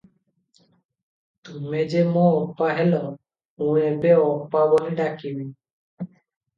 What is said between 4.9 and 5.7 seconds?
ଡାକିବି।